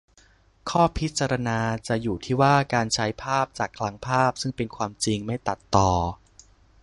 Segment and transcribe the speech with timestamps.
[0.69, 5.91] ข้อพิจารณาจะอยู่ที่ว่า การใช้ภาพจากคลังภาพ ซึ่งเป็นภาพจริง-ไม่ตัดต่อ